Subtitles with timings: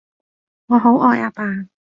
[0.65, 1.69] 我好愛阿爸